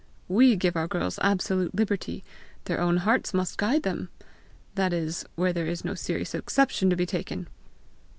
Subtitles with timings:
[0.27, 2.23] WE give our girls absolute liberty;
[2.65, 4.09] their own hearts must guide them
[4.73, 7.47] that is, where there is no serious exception to be taken.